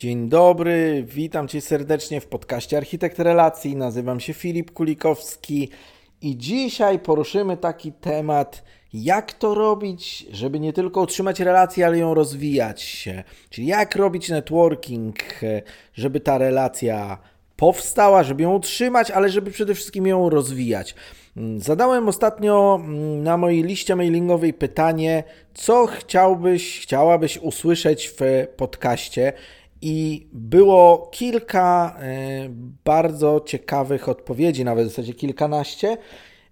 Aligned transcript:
Dzień 0.00 0.28
dobry, 0.28 1.04
witam 1.06 1.48
Cię 1.48 1.60
serdecznie 1.60 2.20
w 2.20 2.26
podcaście 2.26 2.76
Architekt 2.76 3.18
Relacji. 3.18 3.76
Nazywam 3.76 4.20
się 4.20 4.32
Filip 4.32 4.70
Kulikowski 4.70 5.68
i 6.22 6.36
dzisiaj 6.36 6.98
poruszymy 6.98 7.56
taki 7.56 7.92
temat, 7.92 8.64
jak 8.92 9.32
to 9.32 9.54
robić, 9.54 10.26
żeby 10.32 10.60
nie 10.60 10.72
tylko 10.72 11.00
utrzymać 11.00 11.40
relację, 11.40 11.86
ale 11.86 11.98
ją 11.98 12.14
rozwijać. 12.14 13.08
Czyli 13.50 13.66
jak 13.66 13.96
robić 13.96 14.28
networking, 14.28 15.16
żeby 15.94 16.20
ta 16.20 16.38
relacja 16.38 17.18
powstała, 17.56 18.22
żeby 18.22 18.42
ją 18.42 18.54
utrzymać, 18.54 19.10
ale 19.10 19.28
żeby 19.28 19.50
przede 19.50 19.74
wszystkim 19.74 20.06
ją 20.06 20.30
rozwijać. 20.30 20.94
Zadałem 21.56 22.08
ostatnio 22.08 22.80
mm, 22.84 23.22
na 23.22 23.36
mojej 23.36 23.62
liście 23.62 23.96
mailingowej 23.96 24.52
pytanie, 24.52 25.24
co 25.54 25.86
chciałbyś, 25.86 26.80
chciałabyś 26.80 27.38
usłyszeć 27.38 28.14
w 28.18 28.46
podcaście. 28.56 29.32
I 29.82 30.28
było 30.32 31.08
kilka 31.12 31.96
e, 32.00 32.48
bardzo 32.84 33.40
ciekawych 33.46 34.08
odpowiedzi, 34.08 34.64
nawet 34.64 34.86
w 34.86 34.90
zasadzie 34.90 35.14
kilkanaście, 35.14 35.96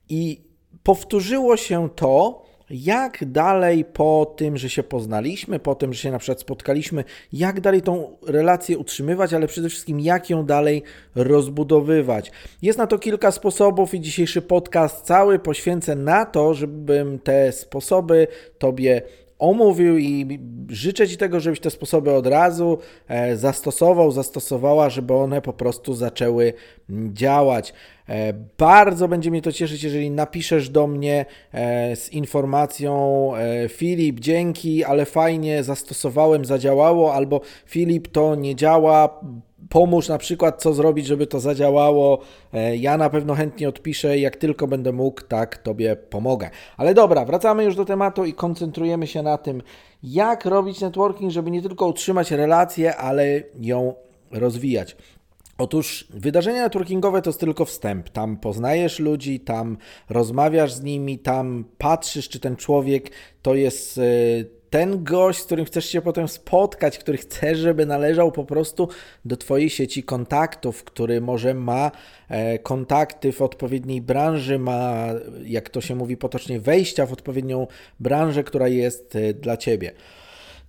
i 0.09 0.41
powtórzyło 0.83 1.57
się 1.57 1.89
to, 1.95 2.49
jak 2.71 3.25
dalej 3.25 3.85
po 3.85 4.35
tym, 4.37 4.57
że 4.57 4.71
się 4.71 4.83
poznaliśmy, 4.83 5.59
po 5.59 5.75
tym, 5.75 5.93
że 5.93 6.03
się 6.03 6.11
na 6.11 6.19
przykład 6.19 6.41
spotkaliśmy, 6.41 7.05
jak 7.33 7.61
dalej 7.61 7.83
tą 7.83 8.17
relację 8.27 8.79
utrzymywać, 8.79 9.35
ale 9.35 9.47
przede 9.47 9.69
wszystkim 9.69 10.01
jak 10.01 10.31
ją 10.31 10.45
dalej 10.45 10.83
rozbudowywać. 11.15 12.33
Jest 12.63 12.79
na 12.79 12.87
to 12.87 12.99
kilka 12.99 13.31
sposobów 13.31 13.95
i 13.95 14.01
dzisiejszy 14.01 14.43
podcast 14.43 15.07
cały 15.07 15.39
poświęcę 15.39 15.97
na 15.97 16.27
to, 16.27 16.55
żebym 16.55 17.19
te 17.19 17.53
sposoby 17.53 18.27
Tobie 18.59 19.03
omówił 19.39 19.99
i 19.99 20.39
życzę 20.69 21.09
Ci 21.09 21.17
tego, 21.17 21.41
żebyś 21.41 21.61
te 21.61 21.71
sposoby 21.71 22.15
od 22.15 22.27
razu 22.27 22.79
e, 23.09 23.37
zastosował, 23.37 24.11
zastosowała, 24.11 24.91
żeby 24.91 25.15
one 25.15 25.43
po 25.43 25.53
prostu 25.53 25.95
zaczęły 25.95 26.53
działać. 27.13 27.73
E, 28.09 28.33
bardzo 28.59 29.09
będzie 29.09 29.31
mnie 29.31 29.43
to 29.43 29.53
cieszyć, 29.53 29.83
jeżeli 29.83 30.11
napiszesz 30.11 30.69
do 30.69 30.87
mnie 30.87 31.27
e, 31.53 31.97
z 31.97 32.13
informacją 32.13 33.33
Filip, 33.69 34.21
dzięki, 34.21 34.85
ale 34.85 35.05
fajnie 35.05 35.63
zastosowałem, 35.63 36.45
zadziałało, 36.45 37.15
albo 37.15 37.41
Filip, 37.67 38.09
to 38.09 38.35
nie 38.35 38.55
działa, 38.57 39.21
pomóż 39.69 40.09
na 40.09 40.19
przykład, 40.19 40.63
co 40.63 40.75
zrobić, 40.75 41.07
żeby 41.07 41.27
to 41.27 41.41
zadziałało. 41.41 42.21
E, 42.53 42.77
ja 42.77 42.97
na 42.97 43.11
pewno 43.11 43.35
chętnie 43.35 43.69
odpiszę, 43.69 44.19
jak 44.19 44.37
tylko 44.37 44.67
będę 44.67 44.93
mógł, 44.93 45.21
tak 45.21 45.59
Tobie 45.59 45.97
pomogę. 45.97 46.51
Ale 46.77 46.95
dobra, 46.95 47.25
wracamy 47.25 47.65
już 47.65 47.77
do 47.77 47.85
tematu 47.85 48.25
i 48.25 48.33
koncentrujemy 48.33 49.07
się 49.07 49.23
na 49.23 49.39
tym, 49.39 49.63
jak 50.03 50.45
robić 50.45 50.81
networking, 50.81 51.33
żeby 51.33 51.51
nie 51.51 51.63
tylko 51.63 51.87
utrzymać 51.87 52.31
relację, 52.31 52.97
ale 52.97 53.43
ją 53.61 53.95
rozwijać. 54.31 54.97
Otóż 55.59 56.09
wydarzenia 56.11 56.63
networkingowe 56.63 57.23
to 57.23 57.31
jest 57.31 57.41
tylko 57.41 57.65
wstęp. 57.65 58.09
Tam 58.09 58.37
poznajesz 58.37 58.99
ludzi, 58.99 59.41
tam 59.41 59.77
rozmawiasz 60.11 60.73
z 60.73 60.83
nimi, 60.83 61.19
tam 61.19 61.65
patrzysz, 61.79 62.29
czy 62.29 62.41
ten 62.41 62.57
człowiek 62.57 63.11
to 63.43 63.55
jest 63.55 63.99
e, 63.99 64.03
ten 64.71 65.05
gość, 65.05 65.39
z 65.39 65.45
którym 65.45 65.65
chcesz 65.65 65.87
się 65.87 66.01
potem 66.03 66.29
spotkać, 66.29 66.99
który 66.99 67.19
chcesz, 67.19 67.59
żeby 67.59 67.87
należał 67.87 68.33
po 68.33 68.45
prostu 68.45 68.89
do 69.25 69.37
Twojej 69.37 69.71
sieci 69.71 70.03
kontaktów, 70.03 70.85
który 70.85 71.21
może 71.21 71.55
ma 71.55 71.91
e, 72.29 72.59
kontakty 72.59 73.33
w 73.33 73.43
odpowiedniej 73.43 74.03
branży, 74.03 74.59
ma, 74.59 75.07
jak 75.45 75.71
to 75.71 75.81
się 75.81 75.95
mówi 75.95 76.17
potocznie, 76.17 76.61
wejścia 76.61 77.07
w 77.07 77.13
odpowiednią 77.13 77.67
branżę, 78.01 78.45
która 78.45 78.69
jest 78.69 79.17
e, 79.17 79.35
dla 79.35 79.57
Ciebie. 79.57 79.93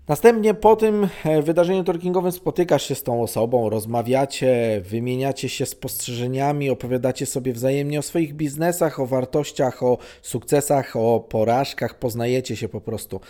Następnie 0.10 0.54
po 0.54 0.76
tym 0.76 1.08
e, 1.26 1.42
wydarzeniu 1.42 1.84
talkingowym 1.84 2.32
spotykasz 2.32 2.88
się 2.88 2.96
z 2.96 3.04
tą 3.04 3.22
osobą, 3.22 3.70
rozmawiacie, 3.70 4.82
wymieniacie 4.86 5.50
się 5.50 5.66
spostrzeżeniami, 5.66 6.70
opowiadacie 6.70 7.26
sobie 7.26 7.54
wzajemnie 7.54 8.00
o 8.00 8.02
swoich 8.02 8.34
biznesach, 8.34 9.00
o 9.00 9.06
wartościach, 9.06 9.84
o 9.84 9.98
sukcesach, 10.22 10.96
o 10.96 11.20
porażkach, 11.20 12.00
poznajecie 12.00 12.56
się 12.56 12.70
po 12.70 12.82
prostu. 12.82 13.22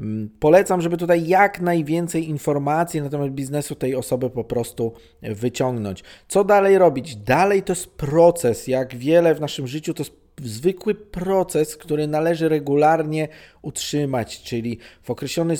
Mm, 0.00 0.30
polecam, 0.40 0.80
żeby 0.80 0.96
tutaj 0.96 1.26
jak 1.26 1.60
najwięcej 1.60 2.28
informacji 2.28 3.02
na 3.02 3.08
temat 3.08 3.30
biznesu 3.30 3.74
tej 3.74 3.94
osoby 3.94 4.30
po 4.30 4.44
prostu 4.44 4.92
wyciągnąć. 5.22 6.04
Co 6.28 6.44
dalej 6.44 6.78
robić? 6.78 7.16
Dalej 7.16 7.62
to 7.62 7.72
jest 7.72 7.86
proces. 7.86 8.68
Jak 8.68 8.96
wiele 8.96 9.34
w 9.34 9.40
naszym 9.40 9.66
życiu, 9.66 9.94
to 9.94 10.02
jest 10.02 10.24
zwykły 10.42 10.94
proces, 10.94 11.76
który 11.76 12.06
należy 12.06 12.48
regularnie 12.48 13.28
utrzymać, 13.62 14.42
czyli 14.42 14.78
w, 15.02 15.10
określony, 15.10 15.54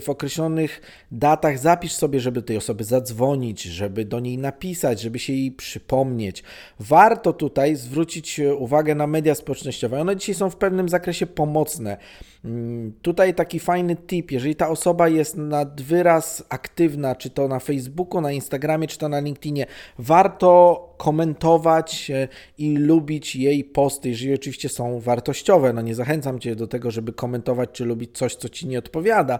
w 0.00 0.08
określonych 0.08 0.80
datach 1.12 1.58
zapisz 1.58 1.92
sobie, 1.92 2.20
żeby 2.20 2.42
tej 2.42 2.56
osoby 2.56 2.84
zadzwonić, 2.84 3.62
żeby 3.62 4.04
do 4.04 4.20
niej 4.20 4.38
napisać, 4.38 5.00
żeby 5.00 5.18
się 5.18 5.32
jej 5.32 5.52
przypomnieć. 5.52 6.42
Warto 6.80 7.32
tutaj 7.32 7.76
zwrócić 7.76 8.40
uwagę 8.58 8.94
na 8.94 9.06
media 9.06 9.34
społecznościowe. 9.34 10.00
One 10.00 10.16
dzisiaj 10.16 10.34
są 10.34 10.50
w 10.50 10.56
pewnym 10.56 10.88
zakresie 10.88 11.26
pomocne. 11.26 11.96
Tutaj 13.02 13.34
taki 13.34 13.60
fajny 13.60 13.96
tip, 13.96 14.30
jeżeli 14.30 14.56
ta 14.56 14.68
osoba 14.68 15.08
jest 15.08 15.36
nad 15.36 15.82
wyraz 15.82 16.44
aktywna, 16.48 17.14
czy 17.14 17.30
to 17.30 17.48
na 17.48 17.58
Facebooku, 17.60 18.20
na 18.20 18.32
Instagramie, 18.32 18.88
czy 18.88 18.98
to 18.98 19.08
na 19.08 19.20
LinkedInie, 19.20 19.66
warto 19.98 20.94
komentować 20.96 22.10
e, 22.10 22.28
i 22.58 22.76
lubić 22.76 23.36
jej 23.36 23.64
posty, 23.64 24.08
jeżeli 24.08 24.34
oczywiście 24.34 24.68
są 24.68 25.00
wartościowe. 25.00 25.72
No 25.72 25.82
nie 25.82 25.94
zachęcam 25.94 26.38
Cię 26.38 26.56
do 26.56 26.66
tego, 26.66 26.90
żeby 26.90 27.12
komentować 27.12 27.70
czy 27.72 27.84
lubić 27.84 28.18
coś, 28.18 28.34
co 28.34 28.48
Ci 28.48 28.66
nie 28.66 28.78
odpowiada, 28.78 29.38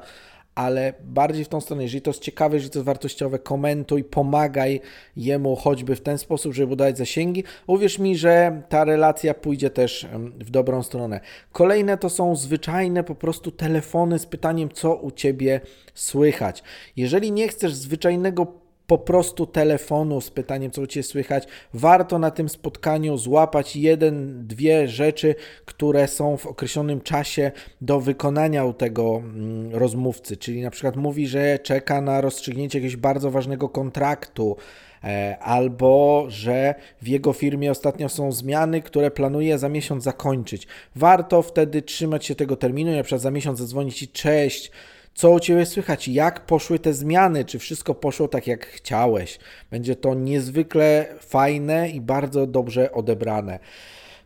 ale 0.54 0.92
bardziej 1.04 1.44
w 1.44 1.48
tą 1.48 1.60
stronę, 1.60 1.82
jeżeli 1.82 2.02
to 2.02 2.10
jest 2.10 2.22
ciekawe, 2.22 2.56
jeżeli 2.56 2.70
to 2.70 2.78
jest 2.78 2.86
wartościowe, 2.86 3.38
komentuj, 3.38 4.04
pomagaj 4.04 4.80
jemu 5.16 5.56
choćby 5.56 5.96
w 5.96 6.00
ten 6.00 6.18
sposób, 6.18 6.54
żeby 6.54 6.66
budować 6.66 6.98
zasięgi. 6.98 7.44
Uwierz 7.66 7.98
mi, 7.98 8.16
że 8.16 8.62
ta 8.68 8.84
relacja 8.84 9.34
pójdzie 9.34 9.70
też 9.70 10.06
w 10.38 10.50
dobrą 10.50 10.82
stronę. 10.82 11.20
Kolejne 11.52 11.98
to 11.98 12.10
są 12.10 12.36
zwyczajne 12.36 13.04
po 13.04 13.14
prostu 13.14 13.50
telefony 13.50 14.18
z 14.18 14.26
pytaniem, 14.26 14.68
co 14.68 14.96
u 14.96 15.10
Ciebie 15.10 15.60
słychać. 15.94 16.62
Jeżeli 16.96 17.32
nie 17.32 17.48
chcesz 17.48 17.74
zwyczajnego 17.74 18.63
po 18.86 18.98
prostu 18.98 19.46
telefonu 19.46 20.20
z 20.20 20.30
pytaniem, 20.30 20.70
co 20.70 20.82
u 20.82 20.86
Ciebie 20.86 21.04
słychać. 21.04 21.46
Warto 21.74 22.18
na 22.18 22.30
tym 22.30 22.48
spotkaniu 22.48 23.18
złapać 23.18 23.76
jeden, 23.76 24.46
dwie 24.46 24.88
rzeczy, 24.88 25.34
które 25.64 26.08
są 26.08 26.36
w 26.36 26.46
określonym 26.46 27.00
czasie 27.00 27.52
do 27.80 28.00
wykonania 28.00 28.64
u 28.64 28.72
tego 28.72 29.16
mm, 29.16 29.74
rozmówcy. 29.74 30.36
Czyli 30.36 30.62
na 30.62 30.70
przykład 30.70 30.96
mówi, 30.96 31.26
że 31.26 31.58
czeka 31.58 32.00
na 32.00 32.20
rozstrzygnięcie 32.20 32.78
jakiegoś 32.78 32.96
bardzo 32.96 33.30
ważnego 33.30 33.68
kontraktu, 33.68 34.56
e, 35.04 35.38
albo 35.38 36.24
że 36.28 36.74
w 37.02 37.08
jego 37.08 37.32
firmie 37.32 37.70
ostatnio 37.70 38.08
są 38.08 38.32
zmiany, 38.32 38.82
które 38.82 39.10
planuje 39.10 39.58
za 39.58 39.68
miesiąc 39.68 40.04
zakończyć. 40.04 40.66
Warto 40.96 41.42
wtedy 41.42 41.82
trzymać 41.82 42.26
się 42.26 42.34
tego 42.34 42.56
terminu, 42.56 42.92
na 42.96 43.02
przykład 43.02 43.20
za 43.20 43.30
miesiąc 43.30 43.58
zadzwonić 43.58 44.02
i 44.02 44.08
cześć, 44.08 44.70
co 45.14 45.30
u 45.30 45.40
Ciebie 45.40 45.66
słychać? 45.66 46.08
Jak 46.08 46.46
poszły 46.46 46.78
te 46.78 46.92
zmiany? 46.92 47.44
Czy 47.44 47.58
wszystko 47.58 47.94
poszło 47.94 48.28
tak, 48.28 48.46
jak 48.46 48.66
chciałeś? 48.66 49.38
Będzie 49.70 49.96
to 49.96 50.14
niezwykle 50.14 51.06
fajne 51.20 51.88
i 51.88 52.00
bardzo 52.00 52.46
dobrze 52.46 52.92
odebrane. 52.92 53.58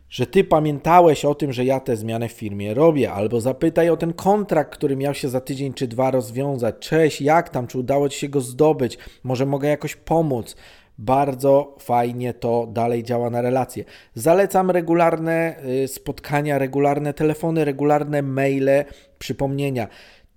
Że 0.09 0.25
Ty 0.25 0.43
pamiętałeś 0.43 1.25
o 1.25 1.35
tym, 1.35 1.53
że 1.53 1.65
ja 1.65 1.79
te 1.79 1.97
zmiany 1.97 2.29
w 2.29 2.31
firmie 2.31 2.73
robię, 2.73 3.11
albo 3.11 3.41
zapytaj 3.41 3.89
o 3.89 3.97
ten 3.97 4.13
kontrakt, 4.13 4.73
który 4.73 4.95
miał 4.95 5.13
się 5.13 5.29
za 5.29 5.41
tydzień 5.41 5.73
czy 5.73 5.87
dwa 5.87 6.11
rozwiązać. 6.11 6.75
Cześć, 6.79 7.21
jak 7.21 7.49
tam? 7.49 7.67
Czy 7.67 7.77
udało 7.77 8.09
Ci 8.09 8.19
się 8.19 8.29
go 8.29 8.41
zdobyć? 8.41 8.97
Może 9.23 9.45
mogę 9.45 9.69
jakoś 9.69 9.95
pomóc? 9.95 10.55
Bardzo 10.97 11.75
fajnie 11.79 12.33
to 12.33 12.67
dalej 12.71 13.03
działa 13.03 13.29
na 13.29 13.41
relacje. 13.41 13.83
Zalecam 14.15 14.71
regularne 14.71 15.55
y, 15.83 15.87
spotkania, 15.87 16.57
regularne 16.57 17.13
telefony, 17.13 17.65
regularne 17.65 18.21
maile, 18.21 18.85
przypomnienia. 19.19 19.87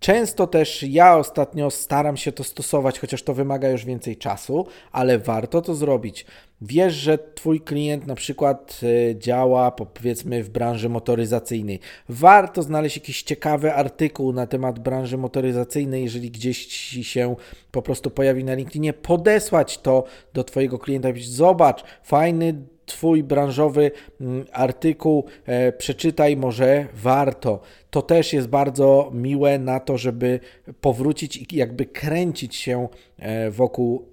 Często 0.03 0.47
też 0.47 0.83
ja 0.83 1.17
ostatnio 1.17 1.71
staram 1.71 2.17
się 2.17 2.33
to 2.33 2.45
stosować, 2.45 2.99
chociaż 2.99 3.23
to 3.23 3.35
wymaga 3.35 3.69
już 3.69 3.85
więcej 3.85 4.17
czasu, 4.17 4.67
ale 4.93 5.19
warto 5.19 5.63
to 5.63 5.75
zrobić. 5.75 6.27
Wiesz, 6.61 6.95
że 6.95 7.19
Twój 7.19 7.61
klient 7.61 8.07
na 8.07 8.15
przykład 8.15 8.81
y, 8.83 9.17
działa 9.19 9.71
powiedzmy 9.71 10.43
w 10.43 10.51
branży 10.51 10.89
motoryzacyjnej. 10.89 11.81
Warto 12.09 12.63
znaleźć 12.63 12.97
jakiś 12.97 13.23
ciekawy 13.23 13.75
artykuł 13.75 14.33
na 14.33 14.47
temat 14.47 14.79
branży 14.79 15.19
motoryzacyjnej, 15.19 16.05
jeżeli 16.05 16.31
gdzieś 16.31 16.67
Ci 16.67 17.05
się 17.05 17.37
po 17.71 17.83
prostu 17.83 18.11
pojawi 18.11 18.45
na 18.45 18.55
LinkedInie, 18.55 18.93
podesłać 18.93 19.79
to 19.79 20.05
do 20.35 20.45
Twojego 20.45 20.79
klienta 20.79 21.11
i 21.11 21.23
zobacz, 21.23 21.85
fajny 22.03 22.55
Twój 22.87 23.23
branżowy 23.23 23.91
mm, 24.21 24.45
artykuł, 24.53 25.25
e, 25.47 25.73
przeczytaj, 25.73 26.37
może 26.37 26.87
warto. 26.95 27.61
To 27.91 28.03
też 28.03 28.33
jest 28.33 28.49
bardzo 28.49 29.11
miłe 29.15 29.59
na 29.59 29.81
to, 29.81 29.99
żeby 29.99 30.41
powrócić 30.81 31.37
i 31.37 31.57
jakby 31.57 31.87
kręcić 31.87 32.57
się 32.57 32.89
e, 33.19 33.51
wokół 33.51 34.03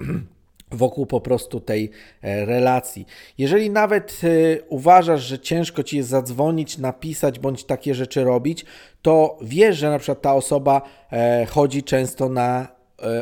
wokół 0.71 1.05
po 1.05 1.21
prostu 1.21 1.59
tej 1.59 1.89
e, 2.21 2.45
relacji. 2.45 3.05
Jeżeli 3.37 3.69
nawet 3.69 4.21
uważasz, 4.67 5.21
że 5.21 5.39
ciężko 5.39 5.83
ci 5.83 5.97
jest 5.97 6.09
zadzwonić, 6.09 6.77
napisać 6.77 7.39
bądź 7.39 7.63
takie 7.63 7.95
rzeczy 7.95 8.23
robić, 8.23 8.65
to 9.01 9.37
wiesz, 9.41 9.77
że 9.77 9.89
na 9.89 9.99
przykład 9.99 10.21
ta 10.21 10.35
osoba 10.35 10.81
chodzi 11.47 11.83
często 11.83 12.29
na 12.29 12.78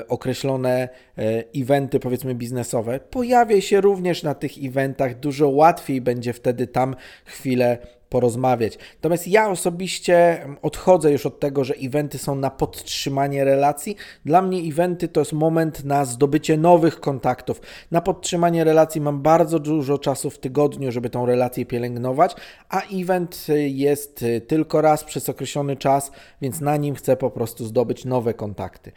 określone 0.08 0.90
e, 1.18 1.44
eventy, 1.56 2.00
powiedzmy 2.00 2.36
biznesowe, 2.36 3.00
pojawiaj 3.00 3.62
się 3.62 3.82
również 3.82 4.24
na 4.24 4.36
tych 4.36 4.52
eventach, 4.64 5.20
dużo 5.20 5.50
łatwiej 5.50 6.02
będzie 6.02 6.34
wtedy 6.34 6.68
tam 6.68 6.96
chwilę 7.26 7.78
porozmawiać. 8.10 8.78
Natomiast 8.96 9.28
ja 9.28 9.50
osobiście 9.50 10.46
odchodzę 10.62 11.12
już 11.12 11.26
od 11.26 11.40
tego, 11.40 11.64
że 11.64 11.74
eventy 11.84 12.18
są 12.18 12.36
na 12.36 12.50
podtrzymanie 12.50 13.44
relacji. 13.44 13.96
Dla 14.26 14.42
mnie 14.42 14.60
eventy 14.60 15.08
to 15.08 15.22
jest 15.22 15.34
moment 15.34 15.84
na 15.84 16.06
zdobycie 16.06 16.58
nowych 16.58 17.00
kontaktów. 17.00 17.62
Na 17.92 18.02
podtrzymanie 18.02 18.64
relacji 18.64 19.02
mam 19.02 19.22
bardzo 19.22 19.60
dużo 19.60 19.98
czasu 19.98 20.30
w 20.30 20.40
tygodniu, 20.40 20.92
żeby 20.92 21.10
tą 21.10 21.26
relację 21.26 21.66
pielęgnować, 21.66 22.36
a 22.70 22.82
event 22.94 23.48
jest 23.68 24.26
tylko 24.48 24.82
raz 24.82 25.04
przez 25.04 25.30
określony 25.30 25.76
czas, 25.76 26.12
więc 26.42 26.62
na 26.62 26.78
nim 26.78 26.96
chcę 26.96 27.18
po 27.18 27.32
prostu 27.32 27.66
zdobyć 27.66 28.06
nowe 28.06 28.34
kontakty. 28.34 28.92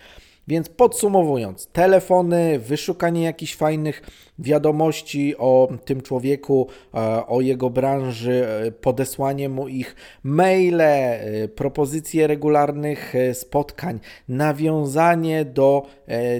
Więc 0.50 0.68
podsumowując, 0.68 1.66
telefony, 1.66 2.58
wyszukanie 2.58 3.22
jakichś 3.22 3.56
fajnych 3.56 4.02
wiadomości 4.38 5.34
o 5.38 5.68
tym 5.84 6.00
człowieku, 6.00 6.66
e, 6.94 7.26
o 7.26 7.40
jego 7.40 7.70
branży, 7.70 8.46
e, 8.46 8.72
podesłanie 8.72 9.48
mu 9.48 9.68
ich, 9.68 9.96
maile, 10.22 10.80
e, 10.80 11.48
propozycje 11.48 12.26
regularnych 12.26 13.14
spotkań, 13.32 14.00
nawiązanie 14.28 15.44
do 15.44 15.86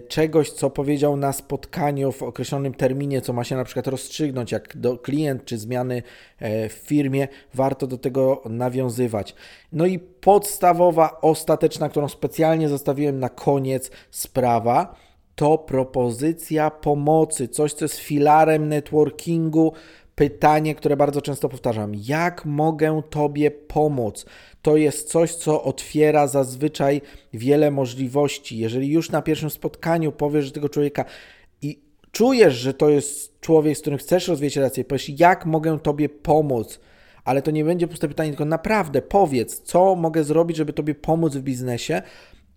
czegoś, 0.09 0.51
co 0.51 0.71
powiedział 0.71 1.17
na 1.17 1.33
spotkaniu 1.33 2.13
w 2.13 2.23
określonym 2.23 2.75
terminie, 2.75 3.21
co 3.21 3.33
ma 3.33 3.45
się 3.45 3.57
na 3.57 3.65
przykład 3.65 3.87
rozstrzygnąć, 3.87 4.53
jak 4.53 4.77
do 4.77 4.99
klient 4.99 5.45
czy 5.45 5.59
zmiany 5.59 6.03
w 6.41 6.73
firmie, 6.73 7.29
warto 7.55 7.87
do 7.87 7.99
tego 7.99 8.43
nawiązywać. 8.45 9.35
No 9.73 9.87
i 9.87 9.99
podstawowa, 9.99 11.21
ostateczna, 11.21 11.89
którą 11.89 12.09
specjalnie 12.09 12.69
zostawiłem 12.69 13.19
na 13.19 13.29
koniec, 13.29 13.91
sprawa 14.11 14.95
to 15.35 15.59
propozycja 15.59 16.71
pomocy, 16.71 17.49
coś, 17.49 17.73
co 17.73 17.85
jest 17.85 17.99
filarem 17.99 18.69
networkingu. 18.69 19.73
Pytanie, 20.15 20.75
które 20.75 20.97
bardzo 20.97 21.23
często 21.23 21.49
powtarzam: 21.49 21.93
jak 21.95 22.45
mogę 22.45 23.03
Tobie 23.11 23.51
pomóc? 23.51 24.27
To 24.63 24.77
jest 24.77 25.09
coś, 25.09 25.35
co 25.35 25.63
otwiera 25.63 26.27
zazwyczaj 26.27 27.01
wiele 27.33 27.71
możliwości. 27.71 28.59
Jeżeli 28.59 28.89
już 28.89 29.11
na 29.11 29.23
pierwszym 29.23 29.51
spotkaniu 29.51 30.13
powiesz 30.13 30.45
że 30.45 30.51
tego 30.51 30.69
człowieka 30.69 31.05
czujesz, 32.13 32.55
że 32.55 32.75
to 32.75 32.91
jest 32.91 33.41
człowiek, 33.41 33.79
z 33.79 33.81
którym 33.81 33.99
chcesz 33.99 34.29
rozwijać 34.29 34.57
relacje, 34.57 34.85
powiesz, 34.85 35.09
jak 35.09 35.47
mogę 35.47 35.79
Tobie 35.79 36.09
pomóc? 36.09 36.81
Ale 37.25 37.43
to 37.43 37.51
nie 37.51 37.65
będzie 37.65 37.89
puste 37.89 38.09
pytanie, 38.09 38.31
tylko 38.31 38.45
naprawdę 38.45 39.03
powiedz, 39.03 39.61
co 39.61 39.97
mogę 39.97 40.25
zrobić, 40.25 40.57
żeby 40.57 40.73
Tobie 40.73 40.95
pomóc 40.95 41.37
w 41.37 41.43
biznesie. 41.43 42.03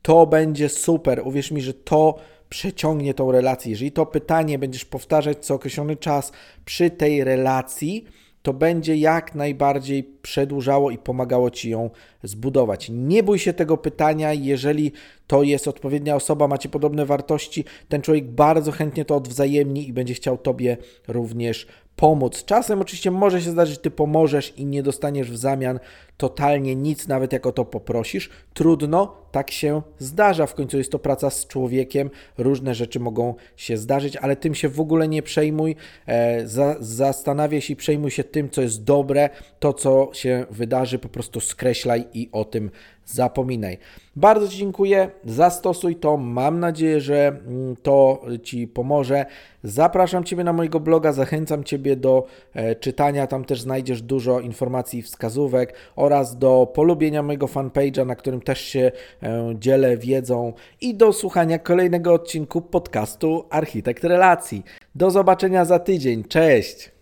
To 0.02 0.26
będzie 0.26 0.70
super. 0.70 1.22
Uwierz 1.26 1.52
mi, 1.52 1.62
że 1.62 1.74
to 1.74 2.16
przeciągnie 2.50 3.14
tą 3.14 3.32
relację. 3.32 3.72
Jeżeli 3.72 3.92
to 3.92 4.06
pytanie 4.06 4.60
będziesz 4.60 4.86
powtarzać 4.86 5.46
co 5.46 5.54
określony 5.54 5.96
czas 5.96 6.32
przy 6.66 6.90
tej 6.90 7.24
relacji, 7.24 8.06
to 8.44 8.54
będzie 8.54 8.96
jak 8.96 9.36
najbardziej 9.36 10.04
przedłużało 10.04 10.92
i 10.92 10.98
pomagało 10.98 11.52
Ci 11.52 11.70
ją 11.70 11.90
zbudować. 12.24 12.88
Nie 12.90 13.24
bój 13.24 13.40
się 13.40 13.54
tego 13.54 13.78
pytania, 13.78 14.34
jeżeli 14.34 14.92
to 15.28 15.44
jest 15.44 15.68
odpowiednia 15.68 16.16
osoba, 16.16 16.48
macie 16.48 16.70
podobne 16.70 17.06
wartości, 17.06 17.66
ten 17.90 18.02
człowiek 18.02 18.26
bardzo 18.26 18.72
chętnie 18.72 19.06
to 19.06 19.16
odwzajemni 19.16 19.88
i 19.88 19.94
będzie 19.94 20.14
chciał 20.14 20.38
Tobie 20.38 20.78
również 21.08 21.68
pomóc. 21.96 22.46
Czasem 22.46 22.82
oczywiście 22.82 23.12
może 23.12 23.42
się 23.42 23.52
zdarzyć, 23.52 23.80
Ty 23.80 23.92
pomożesz 23.92 24.54
i 24.58 24.66
nie 24.66 24.84
dostaniesz 24.84 25.32
w 25.32 25.38
zamian 25.38 25.80
totalnie 26.18 26.76
nic, 26.76 27.08
nawet 27.08 27.34
jak 27.34 27.46
o 27.46 27.52
to 27.52 27.66
poprosisz. 27.66 28.30
Trudno, 28.54 29.16
tak 29.32 29.52
się 29.52 29.82
zdarza. 30.00 30.46
W 30.46 30.54
końcu 30.54 30.78
jest 30.78 30.92
to 30.92 31.00
praca 31.00 31.30
z 31.30 31.48
człowiekiem, 31.48 32.10
różne 32.38 32.76
rzeczy 32.76 33.00
mogą 33.00 33.36
się 33.58 33.78
zdarzyć, 33.78 34.18
ale 34.18 34.36
tym 34.36 34.56
się 34.56 34.70
w 34.70 34.80
ogóle 34.80 35.08
nie 35.08 35.24
przejmuj. 35.24 35.76
E, 36.06 36.48
za, 36.48 36.76
zastanawiaj 36.80 37.62
się 37.62 37.74
i 37.74 37.76
przejmuj 37.76 38.12
się 38.12 38.24
tym, 38.24 38.50
co 38.50 38.62
jest 38.62 38.84
dobre, 38.84 39.30
to 39.60 39.74
co 39.74 40.10
się 40.14 40.46
wydarzy, 40.52 41.00
po 41.00 41.10
prostu 41.10 41.40
skreślaj 41.40 42.08
i 42.14 42.30
o 42.32 42.46
tym 42.46 42.72
zapominaj. 43.06 43.78
Bardzo 44.16 44.48
Ci 44.48 44.58
dziękuję, 44.58 45.10
zastosuj 45.26 45.96
to, 45.96 46.18
mam 46.18 46.60
nadzieję, 46.60 47.02
że 47.02 47.28
mm, 47.28 47.76
to 47.76 48.22
Ci 48.44 48.68
pomoże. 48.68 49.26
Zapraszam 49.64 50.24
Ciebie 50.24 50.44
na 50.44 50.54
mojego 50.54 50.80
bloga, 50.80 51.12
zachęcam 51.12 51.64
Ciebie 51.64 51.96
do 51.96 52.26
e, 52.54 52.76
czytania, 52.76 53.28
tam 53.28 53.46
też 53.46 53.62
znajdziesz 53.62 54.02
dużo 54.02 54.40
informacji 54.40 55.00
i 55.00 55.02
wskazówek 55.02 55.74
oraz 55.96 56.38
do 56.38 56.72
polubienia 56.74 57.24
mojego 57.24 57.48
fanpage'a, 57.48 58.06
na 58.06 58.16
którym 58.16 58.42
też 58.42 58.60
się 58.62 58.92
e, 59.24 59.54
dzielę 59.60 59.98
wiedzą 59.98 60.54
i 60.82 60.96
do 60.96 61.14
słuchania 61.14 61.60
kolejnego 61.60 62.14
odcinku 62.14 62.62
podcastu 62.62 63.46
Architekt 63.50 64.04
Relacji. 64.04 64.64
Do 64.96 65.12
zobaczenia 65.12 65.66
za 65.66 65.80
tydzień, 65.80 66.24
cześć! 66.24 66.93